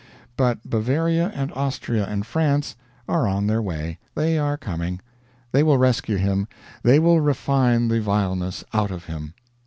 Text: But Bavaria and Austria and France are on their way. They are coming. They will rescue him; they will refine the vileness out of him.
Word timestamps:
But 0.35 0.67
Bavaria 0.67 1.31
and 1.35 1.53
Austria 1.53 2.07
and 2.07 2.25
France 2.25 2.75
are 3.07 3.27
on 3.27 3.45
their 3.45 3.61
way. 3.61 3.99
They 4.15 4.35
are 4.39 4.57
coming. 4.57 4.99
They 5.51 5.61
will 5.61 5.77
rescue 5.77 6.17
him; 6.17 6.47
they 6.81 6.97
will 6.97 7.21
refine 7.21 7.87
the 7.87 8.01
vileness 8.01 8.63
out 8.73 8.89
of 8.89 9.05
him. 9.05 9.35